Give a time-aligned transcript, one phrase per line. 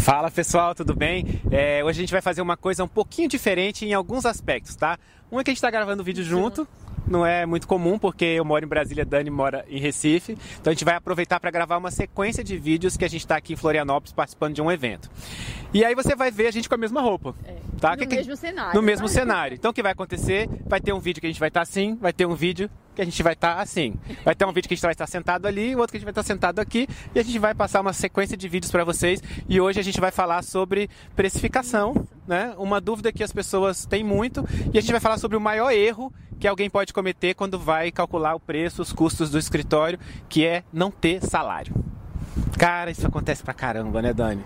[0.00, 1.42] Fala pessoal, tudo bem?
[1.50, 4.98] É, hoje a gente vai fazer uma coisa um pouquinho diferente em alguns aspectos, tá?
[5.30, 6.66] Um é que a gente está gravando o vídeo junto,
[7.06, 10.38] não é muito comum porque eu moro em Brasília, Dani mora em Recife.
[10.58, 13.36] Então a gente vai aproveitar para gravar uma sequência de vídeos que a gente está
[13.36, 15.10] aqui em Florianópolis participando de um evento.
[15.72, 17.34] E aí você vai ver a gente com a mesma roupa.
[17.44, 17.56] É.
[17.78, 17.90] Tá?
[17.90, 18.38] No que mesmo que...
[18.38, 18.74] cenário.
[18.74, 19.54] No mesmo cenário.
[19.54, 20.48] Então o que vai acontecer?
[20.66, 22.70] Vai ter um vídeo que a gente vai estar tá assim, vai ter um vídeo
[23.00, 23.94] que a gente vai estar tá assim.
[24.24, 26.04] Vai ter um vídeo que a gente vai estar sentado ali, outro que a gente
[26.04, 29.22] vai estar sentado aqui, e a gente vai passar uma sequência de vídeos para vocês.
[29.48, 32.54] E hoje a gente vai falar sobre precificação, né?
[32.58, 35.70] Uma dúvida que as pessoas têm muito, e a gente vai falar sobre o maior
[35.70, 40.44] erro que alguém pode cometer quando vai calcular o preço, os custos do escritório, que
[40.44, 41.74] é não ter salário.
[42.58, 44.42] Cara, isso acontece pra caramba, né, Dani?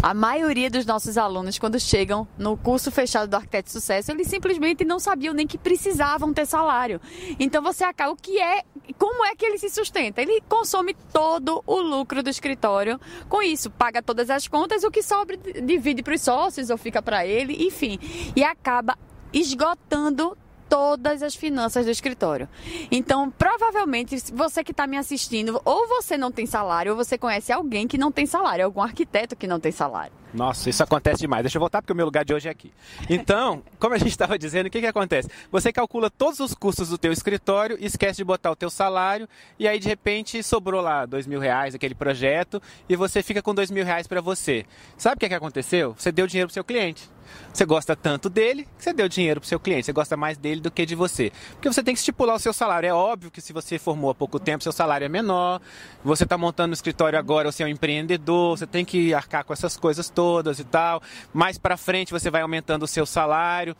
[0.00, 4.28] A maioria dos nossos alunos, quando chegam no curso fechado do Arquiteto de Sucesso, eles
[4.28, 7.00] simplesmente não sabiam nem que precisavam ter salário.
[7.38, 8.62] Então você acaba, o que é,
[8.96, 10.22] como é que ele se sustenta?
[10.22, 15.02] Ele consome todo o lucro do escritório com isso, paga todas as contas, o que
[15.02, 17.98] sobra divide para os sócios ou fica para ele, enfim,
[18.36, 18.96] e acaba
[19.32, 22.48] esgotando todas as finanças do escritório.
[22.90, 27.52] Então, provavelmente, você que está me assistindo, ou você não tem salário, ou você conhece
[27.52, 30.12] alguém que não tem salário, algum arquiteto que não tem salário.
[30.32, 31.42] Nossa, isso acontece demais.
[31.42, 32.72] Deixa eu voltar porque o meu lugar de hoje é aqui.
[33.08, 35.28] Então, como a gente estava dizendo, o que, que acontece?
[35.50, 39.66] Você calcula todos os custos do teu escritório, esquece de botar o teu salário e
[39.66, 43.70] aí de repente sobrou lá dois mil reais aquele projeto e você fica com dois
[43.70, 44.66] mil reais para você.
[44.96, 45.94] Sabe o que, que aconteceu?
[45.96, 47.08] Você deu dinheiro para seu cliente.
[47.52, 49.86] Você gosta tanto dele que você deu dinheiro para o seu cliente.
[49.86, 51.32] Você gosta mais dele do que de você.
[51.52, 52.88] Porque você tem que estipular o seu salário.
[52.88, 55.60] É óbvio que se você formou há pouco tempo, seu salário é menor.
[56.04, 59.52] Você está montando um escritório agora, você é um empreendedor, você tem que arcar com
[59.52, 61.02] essas coisas todas e tal.
[61.32, 63.76] Mais para frente você vai aumentando o seu salário.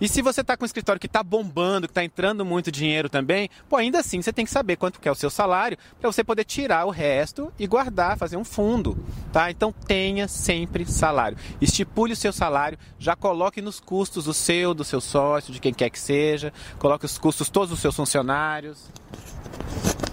[0.00, 3.08] E se você está com um escritório que está bombando, que está entrando muito dinheiro
[3.08, 6.10] também, pô, ainda assim você tem que saber quanto que é o seu salário para
[6.10, 8.96] você poder tirar o resto e guardar, fazer um fundo,
[9.32, 9.50] tá?
[9.50, 11.36] Então tenha sempre salário.
[11.60, 15.74] Estipule o seu salário, já coloque nos custos o seu, do seu sócio, de quem
[15.74, 18.88] quer que seja, coloque os custos todos dos seus funcionários.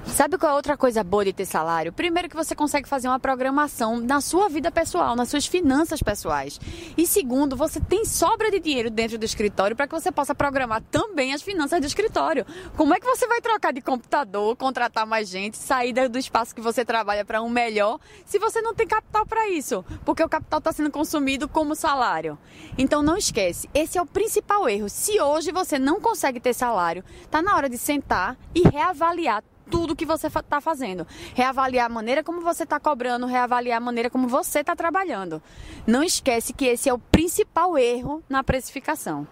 [0.07, 1.93] Sabe qual é outra coisa boa de ter salário?
[1.93, 6.59] Primeiro que você consegue fazer uma programação na sua vida pessoal, nas suas finanças pessoais.
[6.97, 10.81] E segundo, você tem sobra de dinheiro dentro do escritório para que você possa programar
[10.89, 12.45] também as finanças do escritório.
[12.75, 16.61] Como é que você vai trocar de computador, contratar mais gente, sair do espaço que
[16.61, 19.85] você trabalha para um melhor, se você não tem capital para isso?
[20.03, 22.39] Porque o capital está sendo consumido como salário.
[22.75, 24.89] Então não esquece, esse é o principal erro.
[24.89, 29.95] Se hoje você não consegue ter salário, está na hora de sentar e reavaliar tudo
[29.95, 31.05] que você está fazendo.
[31.33, 35.41] Reavaliar a maneira como você está cobrando, reavaliar a maneira como você está trabalhando.
[35.85, 39.27] Não esquece que esse é o principal erro na precificação.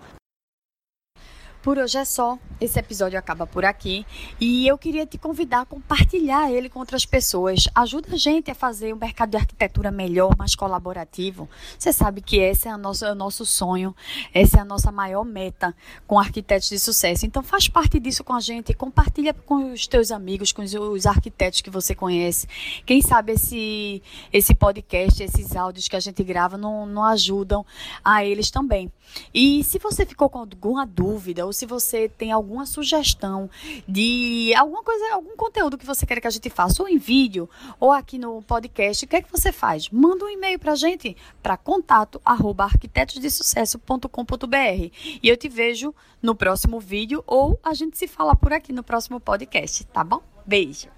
[1.65, 2.37] Por hoje é só.
[2.61, 4.05] Esse episódio acaba por aqui
[4.39, 7.67] e eu queria te convidar a compartilhar ele com outras pessoas.
[7.73, 11.49] Ajuda a gente a fazer o mercado de arquitetura melhor, mais colaborativo.
[11.77, 13.95] Você sabe que esse é o nosso, o nosso sonho,
[14.31, 15.75] essa é a nossa maior meta
[16.07, 17.25] com arquitetos de sucesso.
[17.25, 21.61] Então faz parte disso com a gente, compartilha com os teus amigos, com os arquitetos
[21.61, 22.47] que você conhece.
[22.85, 27.65] Quem sabe esse, esse podcast, esses áudios que a gente grava não, não ajudam
[28.03, 28.89] a eles também.
[29.33, 33.49] E se você ficou com alguma dúvida ou se você tem alguma sugestão
[33.87, 37.49] de alguma coisa, algum conteúdo que você quer que a gente faça, ou em vídeo,
[37.79, 39.89] ou aqui no podcast, o que é que você faz?
[39.89, 46.35] Manda um e-mail para a gente para contato arroba arquitetosdesucesso.com.br e eu te vejo no
[46.35, 50.21] próximo vídeo ou a gente se fala por aqui no próximo podcast, tá bom?
[50.45, 50.94] Beijo!